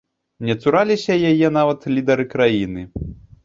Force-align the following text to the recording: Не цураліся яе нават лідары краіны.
Не 0.47 0.55
цураліся 0.61 1.19
яе 1.33 1.53
нават 1.59 1.87
лідары 1.95 2.29
краіны. 2.35 2.91